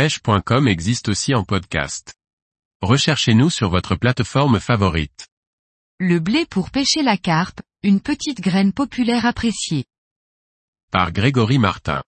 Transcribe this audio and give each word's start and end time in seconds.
pêche.com 0.00 0.66
existe 0.66 1.10
aussi 1.10 1.34
en 1.34 1.44
podcast. 1.44 2.14
Recherchez-nous 2.80 3.50
sur 3.50 3.68
votre 3.68 3.96
plateforme 3.96 4.58
favorite. 4.58 5.28
Le 5.98 6.18
blé 6.20 6.46
pour 6.46 6.70
pêcher 6.70 7.02
la 7.02 7.18
carpe, 7.18 7.60
une 7.82 8.00
petite 8.00 8.40
graine 8.40 8.72
populaire 8.72 9.26
appréciée. 9.26 9.84
Par 10.90 11.12
Grégory 11.12 11.58
Martin. 11.58 12.02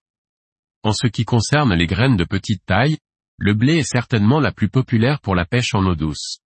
En 0.81 0.91
ce 0.91 1.05
qui 1.05 1.23
concerne 1.23 1.75
les 1.75 1.85
graines 1.85 2.17
de 2.17 2.23
petite 2.23 2.65
taille, 2.65 2.97
le 3.37 3.53
blé 3.53 3.77
est 3.77 3.83
certainement 3.83 4.39
la 4.39 4.51
plus 4.51 4.69
populaire 4.69 5.19
pour 5.21 5.35
la 5.35 5.45
pêche 5.45 5.75
en 5.75 5.85
eau 5.85 5.93
douce. 5.93 6.39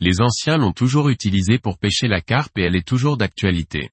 Les 0.00 0.20
anciens 0.20 0.58
l'ont 0.58 0.74
toujours 0.74 1.08
utilisé 1.08 1.58
pour 1.58 1.78
pêcher 1.78 2.08
la 2.08 2.20
carpe 2.20 2.58
et 2.58 2.64
elle 2.64 2.76
est 2.76 2.86
toujours 2.86 3.16
d'actualité. 3.16 3.88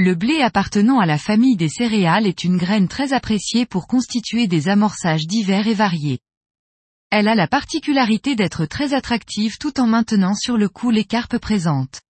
Le 0.00 0.14
blé 0.14 0.42
appartenant 0.42 1.00
à 1.00 1.06
la 1.06 1.18
famille 1.18 1.56
des 1.56 1.68
céréales 1.68 2.28
est 2.28 2.44
une 2.44 2.56
graine 2.56 2.86
très 2.86 3.12
appréciée 3.12 3.66
pour 3.66 3.88
constituer 3.88 4.46
des 4.46 4.68
amorçages 4.68 5.26
divers 5.26 5.66
et 5.66 5.74
variés. 5.74 6.20
Elle 7.10 7.26
a 7.26 7.34
la 7.34 7.48
particularité 7.48 8.36
d'être 8.36 8.64
très 8.64 8.94
attractive 8.94 9.58
tout 9.58 9.80
en 9.80 9.88
maintenant 9.88 10.36
sur 10.36 10.56
le 10.56 10.68
coup 10.68 10.92
les 10.92 11.04
carpes 11.04 11.38
présentes. 11.38 12.00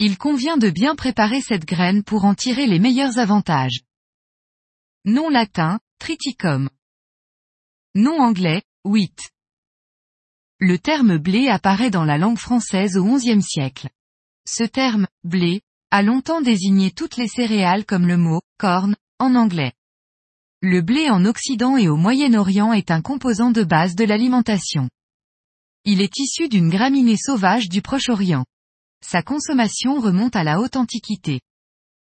Il 0.00 0.18
convient 0.18 0.56
de 0.56 0.68
bien 0.68 0.96
préparer 0.96 1.40
cette 1.40 1.64
graine 1.64 2.02
pour 2.02 2.24
en 2.24 2.34
tirer 2.34 2.66
les 2.66 2.80
meilleurs 2.80 3.20
avantages. 3.20 3.82
Nom 5.04 5.28
latin, 5.28 5.78
triticum. 6.00 6.68
Nom 7.94 8.20
anglais, 8.20 8.64
wheat. 8.84 9.30
Le 10.58 10.76
terme 10.76 11.18
blé 11.18 11.46
apparaît 11.46 11.90
dans 11.90 12.04
la 12.04 12.18
langue 12.18 12.38
française 12.38 12.96
au 12.96 13.04
XIe 13.04 13.42
siècle. 13.42 13.90
Ce 14.44 14.64
terme, 14.64 15.06
blé, 15.22 15.62
a 15.90 16.02
longtemps 16.02 16.40
désigné 16.40 16.90
toutes 16.90 17.16
les 17.16 17.28
céréales 17.28 17.84
comme 17.84 18.06
le 18.06 18.16
mot, 18.16 18.40
corn, 18.58 18.96
en 19.18 19.34
anglais. 19.34 19.72
Le 20.62 20.80
blé 20.80 21.10
en 21.10 21.24
Occident 21.24 21.76
et 21.76 21.88
au 21.88 21.96
Moyen-Orient 21.96 22.72
est 22.72 22.90
un 22.90 23.02
composant 23.02 23.50
de 23.50 23.62
base 23.62 23.94
de 23.94 24.04
l'alimentation. 24.04 24.88
Il 25.84 26.00
est 26.00 26.18
issu 26.18 26.48
d'une 26.48 26.68
graminée 26.68 27.16
sauvage 27.16 27.68
du 27.68 27.82
Proche-Orient. 27.82 28.44
Sa 29.04 29.22
consommation 29.22 30.00
remonte 30.00 30.34
à 30.34 30.42
la 30.42 30.60
haute 30.60 30.76
antiquité. 30.76 31.40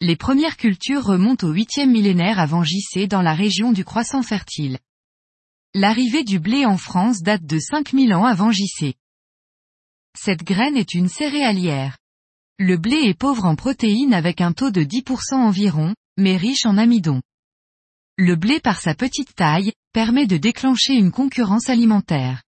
Les 0.01 0.17
premières 0.17 0.57
cultures 0.57 1.05
remontent 1.05 1.47
au 1.47 1.53
8e 1.53 1.91
millénaire 1.91 2.39
avant 2.39 2.63
JC 2.65 3.07
dans 3.09 3.23
la 3.23 3.35
région 3.35 3.73
du 3.73 3.85
croissant 3.85 4.23
fertile. 4.23 4.79
L'arrivée 5.75 6.25
du 6.25 6.39
blé 6.39 6.65
en 6.65 6.79
France 6.79 7.21
date 7.21 7.45
de 7.45 7.59
5000 7.59 8.15
ans 8.15 8.25
avant 8.25 8.51
JC. 8.51 8.95
Cette 10.17 10.45
graine 10.45 10.77
est 10.77 10.95
une 10.95 11.09
céréalière. 11.09 11.99
Le 12.61 12.77
blé 12.77 12.99
est 12.99 13.19
pauvre 13.19 13.47
en 13.47 13.57
protéines 13.57 14.15
avec 14.15 14.41
un 14.41 14.53
taux 14.53 14.71
de 14.71 14.83
10% 14.83 15.35
environ, 15.35 15.93
mais 16.17 16.37
riche 16.37 16.67
en 16.67 16.79
amidon. 16.79 17.21
Le 18.17 18.37
blé 18.37 18.61
par 18.61 18.81
sa 18.81 18.95
petite 18.95 19.35
taille, 19.35 19.73
permet 19.93 20.29
de 20.29 20.37
déclencher 20.37 20.93
une 20.93 21.11
concurrence 21.11 21.69
alimentaire. 21.69 22.45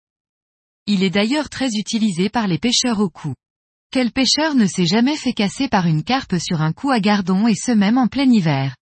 Il 0.86 1.02
est 1.02 1.10
d'ailleurs 1.10 1.48
très 1.48 1.70
utilisé 1.70 2.28
par 2.28 2.48
les 2.48 2.58
pêcheurs 2.58 3.00
au 3.00 3.08
cou. 3.08 3.34
Quel 3.90 4.12
pêcheur 4.12 4.54
ne 4.54 4.66
s'est 4.66 4.84
jamais 4.84 5.16
fait 5.16 5.32
casser 5.32 5.68
par 5.68 5.86
une 5.86 6.04
carpe 6.04 6.36
sur 6.38 6.60
un 6.60 6.74
coup 6.74 6.90
à 6.90 7.00
gardon 7.00 7.48
et 7.48 7.54
ce 7.54 7.72
même 7.72 7.96
en 7.96 8.06
plein 8.06 8.30
hiver? 8.30 8.76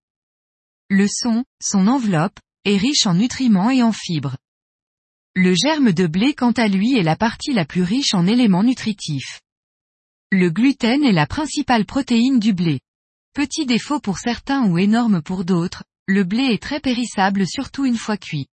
Le 0.90 1.06
son, 1.06 1.44
son 1.62 1.86
enveloppe, 1.86 2.40
est 2.64 2.76
riche 2.76 3.06
en 3.06 3.14
nutriments 3.14 3.70
et 3.70 3.84
en 3.84 3.92
fibres. 3.92 4.36
Le 5.36 5.54
germe 5.54 5.92
de 5.92 6.08
blé 6.08 6.34
quant 6.34 6.50
à 6.52 6.66
lui 6.66 6.98
est 6.98 7.04
la 7.04 7.14
partie 7.14 7.52
la 7.52 7.64
plus 7.64 7.84
riche 7.84 8.12
en 8.12 8.26
éléments 8.26 8.64
nutritifs. 8.64 9.40
Le 10.34 10.48
gluten 10.48 11.04
est 11.04 11.12
la 11.12 11.26
principale 11.26 11.84
protéine 11.84 12.38
du 12.38 12.54
blé. 12.54 12.80
Petit 13.34 13.66
défaut 13.66 14.00
pour 14.00 14.16
certains 14.16 14.64
ou 14.64 14.78
énorme 14.78 15.20
pour 15.20 15.44
d'autres, 15.44 15.84
le 16.06 16.24
blé 16.24 16.44
est 16.44 16.62
très 16.62 16.80
périssable 16.80 17.46
surtout 17.46 17.84
une 17.84 17.98
fois 17.98 18.16
cuit. 18.16 18.46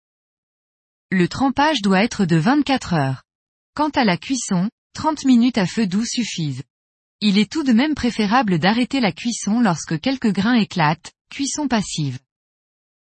Le 1.09 1.29
trempage 1.29 1.81
doit 1.81 2.03
être 2.03 2.25
de 2.25 2.35
24 2.35 2.95
heures. 2.95 3.23
Quant 3.75 3.87
à 3.91 4.03
la 4.03 4.17
cuisson, 4.17 4.69
30 4.93 5.23
minutes 5.23 5.57
à 5.57 5.65
feu 5.65 5.87
doux 5.87 6.03
suffisent. 6.03 6.63
Il 7.21 7.37
est 7.37 7.49
tout 7.49 7.63
de 7.63 7.71
même 7.71 7.95
préférable 7.95 8.59
d'arrêter 8.59 8.99
la 8.99 9.13
cuisson 9.13 9.61
lorsque 9.61 10.01
quelques 10.01 10.33
grains 10.33 10.59
éclatent, 10.59 11.13
cuisson 11.29 11.69
passive. 11.69 12.19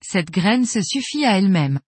Cette 0.01 0.31
graine 0.31 0.65
se 0.65 0.81
suffit 0.81 1.25
à 1.25 1.37
elle-même. 1.37 1.81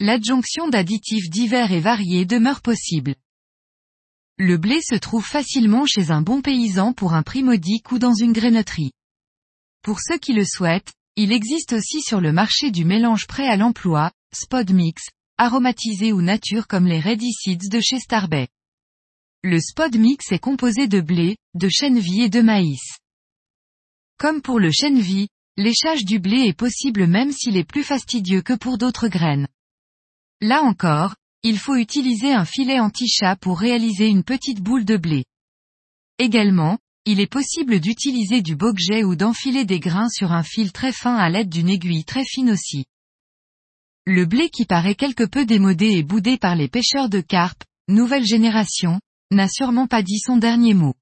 L'adjonction 0.00 0.68
d'additifs 0.68 1.30
divers 1.30 1.72
et 1.72 1.80
variés 1.80 2.26
demeure 2.26 2.60
possible. 2.60 3.14
Le 4.38 4.58
blé 4.58 4.80
se 4.82 4.94
trouve 4.94 5.24
facilement 5.24 5.86
chez 5.86 6.10
un 6.10 6.22
bon 6.22 6.42
paysan 6.42 6.92
pour 6.92 7.14
un 7.14 7.22
prix 7.22 7.42
modique 7.42 7.90
ou 7.92 7.98
dans 7.98 8.14
une 8.14 8.32
graineterie. 8.32 8.92
Pour 9.82 10.00
ceux 10.00 10.18
qui 10.18 10.32
le 10.32 10.44
souhaitent, 10.44 10.92
il 11.16 11.32
existe 11.32 11.72
aussi 11.72 12.02
sur 12.02 12.20
le 12.20 12.32
marché 12.32 12.70
du 12.70 12.84
mélange 12.84 13.26
prêt 13.26 13.48
à 13.48 13.56
l'emploi, 13.56 14.12
spot 14.34 14.70
mix, 14.70 15.02
aromatisé 15.38 16.12
ou 16.12 16.20
nature 16.20 16.66
comme 16.66 16.86
les 16.86 17.00
Ready 17.00 17.32
Seeds 17.32 17.68
de 17.70 17.80
chez 17.80 17.98
Starbay. 17.98 18.48
Le 19.42 19.60
spot 19.60 19.94
mix 19.94 20.32
est 20.32 20.38
composé 20.38 20.86
de 20.88 21.00
blé, 21.00 21.36
de 21.54 21.68
chènevis 21.68 22.24
et 22.24 22.28
de 22.28 22.40
maïs. 22.42 22.98
Comme 24.18 24.42
pour 24.42 24.60
le 24.60 24.70
chènevis, 24.70 25.28
L'échage 25.58 26.04
du 26.04 26.18
blé 26.18 26.42
est 26.42 26.52
possible 26.52 27.06
même 27.06 27.32
s'il 27.32 27.56
est 27.56 27.64
plus 27.64 27.82
fastidieux 27.82 28.42
que 28.42 28.52
pour 28.52 28.76
d'autres 28.76 29.08
graines. 29.08 29.48
Là 30.42 30.62
encore, 30.62 31.16
il 31.48 31.58
faut 31.58 31.76
utiliser 31.76 32.32
un 32.32 32.44
filet 32.44 32.80
anti-chat 32.80 33.36
pour 33.36 33.60
réaliser 33.60 34.08
une 34.08 34.24
petite 34.24 34.60
boule 34.60 34.84
de 34.84 34.96
blé. 34.96 35.24
Également, 36.18 36.76
il 37.04 37.20
est 37.20 37.30
possible 37.30 37.78
d'utiliser 37.78 38.42
du 38.42 38.56
bokjet 38.56 39.04
ou 39.04 39.14
d'enfiler 39.14 39.64
des 39.64 39.78
grains 39.78 40.08
sur 40.08 40.32
un 40.32 40.42
fil 40.42 40.72
très 40.72 40.90
fin 40.90 41.14
à 41.14 41.30
l'aide 41.30 41.48
d'une 41.48 41.68
aiguille 41.68 42.04
très 42.04 42.24
fine 42.24 42.50
aussi. 42.50 42.86
Le 44.06 44.26
blé 44.26 44.50
qui 44.50 44.64
paraît 44.64 44.96
quelque 44.96 45.22
peu 45.22 45.46
démodé 45.46 45.92
et 45.92 46.02
boudé 46.02 46.36
par 46.36 46.56
les 46.56 46.66
pêcheurs 46.66 47.08
de 47.08 47.20
carpe, 47.20 47.62
nouvelle 47.86 48.26
génération, 48.26 48.98
n'a 49.30 49.46
sûrement 49.48 49.86
pas 49.86 50.02
dit 50.02 50.18
son 50.18 50.38
dernier 50.38 50.74
mot. 50.74 50.94